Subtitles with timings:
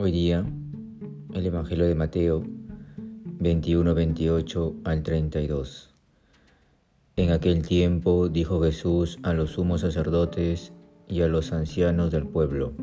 [0.00, 0.46] Hoy día,
[1.34, 2.44] el Evangelio de Mateo
[3.40, 5.92] 21, 28 al 32.
[7.16, 10.72] En aquel tiempo dijo Jesús a los sumos sacerdotes
[11.08, 12.74] y a los ancianos del pueblo,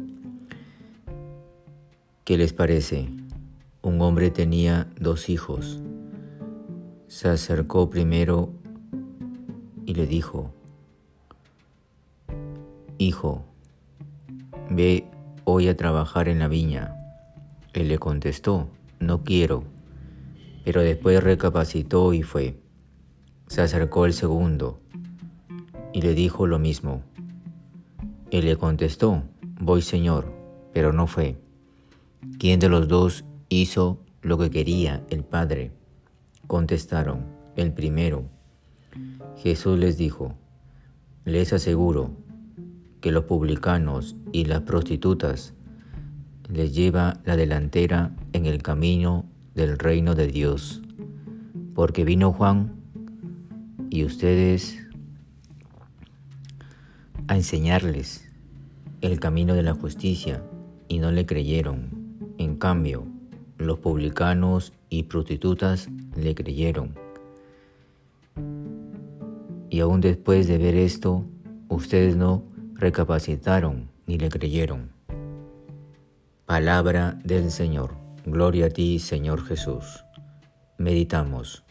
[2.25, 3.07] ¿qué les parece?
[3.81, 5.79] Un hombre tenía dos hijos.
[7.07, 8.49] Se acercó primero
[9.85, 10.51] y le dijo,
[12.97, 13.45] Hijo,
[14.69, 15.05] ve
[15.45, 17.03] hoy a trabajar en la viña.
[17.75, 19.65] Él le contestó, no quiero.
[20.63, 22.57] Pero después recapacitó y fue.
[23.47, 24.79] Se acercó el segundo
[25.91, 27.03] y le dijo lo mismo.
[28.31, 29.23] Él le contestó,
[29.59, 30.31] voy señor,
[30.73, 31.37] pero no fue.
[32.39, 35.71] ¿Quién de los dos hizo lo que quería el Padre?
[36.47, 38.23] Contestaron, el primero.
[39.37, 40.35] Jesús les dijo,
[41.25, 42.11] les aseguro
[43.01, 45.54] que los publicanos y las prostitutas
[46.49, 50.81] les lleva la delantera en el camino del reino de Dios,
[51.73, 52.73] porque vino Juan
[53.89, 54.77] y ustedes
[57.27, 58.29] a enseñarles
[59.01, 60.43] el camino de la justicia
[60.87, 61.89] y no le creyeron.
[62.37, 63.05] En cambio,
[63.57, 66.95] los publicanos y prostitutas le creyeron.
[69.69, 71.25] Y aún después de ver esto,
[71.69, 72.43] ustedes no
[72.75, 74.94] recapacitaron ni le creyeron.
[76.45, 77.95] Palabra del Señor.
[78.23, 80.05] Gloria a ti, Señor Jesús.
[80.77, 81.63] Meditamos.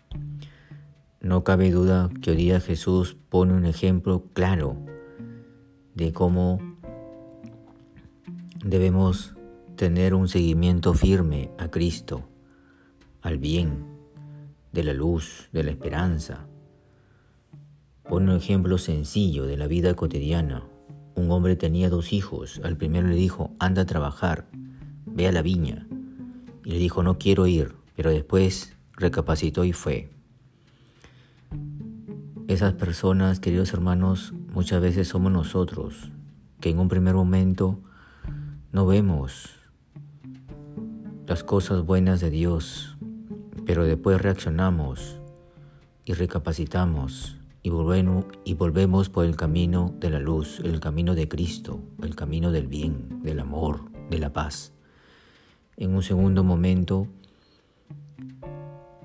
[1.20, 4.76] No cabe duda que hoy día Jesús pone un ejemplo claro
[5.94, 6.58] de cómo
[8.64, 9.36] debemos
[9.76, 12.28] tener un seguimiento firme a Cristo,
[13.22, 13.86] al bien,
[14.72, 16.48] de la luz, de la esperanza.
[18.08, 20.64] Pone un ejemplo sencillo de la vida cotidiana,
[21.14, 22.60] un hombre tenía dos hijos.
[22.64, 24.48] Al primero le dijo, anda a trabajar,
[25.14, 25.86] ve a la viña.
[26.64, 30.10] Y le dijo, no quiero ir, pero después recapacitó y fue.
[32.48, 36.10] Esas personas, queridos hermanos, muchas veces somos nosotros,
[36.60, 37.80] que en un primer momento
[38.72, 39.50] no vemos
[41.26, 42.96] las cosas buenas de Dios,
[43.64, 45.20] pero después reaccionamos
[46.04, 51.28] y recapacitamos y volvemos, y volvemos por el camino de la luz, el camino de
[51.28, 54.74] Cristo, el camino del bien, del amor, de la paz.
[55.76, 57.08] En un segundo momento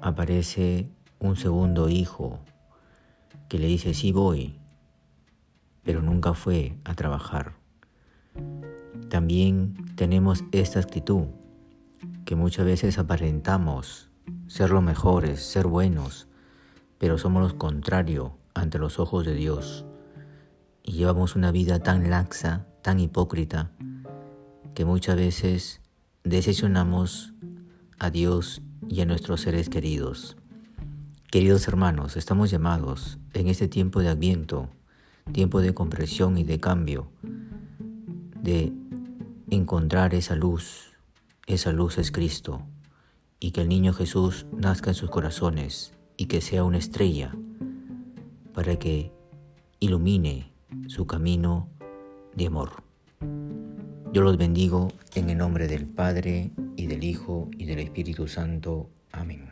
[0.02, 0.88] aparece
[1.20, 2.40] un segundo hijo
[3.48, 4.60] que le dice, sí voy,
[5.84, 7.54] pero nunca fue a trabajar.
[9.10, 11.26] También tenemos esta actitud
[12.26, 14.12] que muchas veces aparentamos
[14.48, 16.28] ser los mejores, ser buenos,
[17.00, 19.86] pero somos los contrarios ante los ojos de Dios
[20.84, 23.72] y llevamos una vida tan laxa, tan hipócrita,
[24.76, 25.82] que muchas veces
[26.30, 27.34] decepcionamos
[27.98, 30.38] a Dios y a nuestros seres queridos.
[31.32, 34.70] Queridos hermanos, estamos llamados en este tiempo de adviento,
[35.32, 37.12] tiempo de compresión y de cambio,
[38.42, 38.72] de
[39.50, 40.94] encontrar esa luz.
[41.48, 42.62] Esa luz es Cristo,
[43.40, 47.36] y que el niño Jesús nazca en sus corazones y que sea una estrella
[48.54, 49.12] para que
[49.80, 50.54] ilumine
[50.88, 51.70] su camino
[52.36, 52.89] de amor.
[54.12, 58.90] Yo los bendigo en el nombre del Padre y del Hijo y del Espíritu Santo.
[59.12, 59.52] Amén.